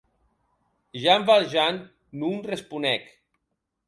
Jean 1.03 1.25
Valjean 1.27 1.77
non 2.21 2.39
responec. 2.53 3.03